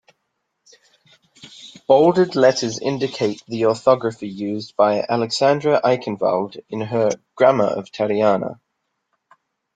[1.87, 8.59] Bolded letters indicate the orthography used by Alexandra Aikhenvald in her "Grammar of Tariana".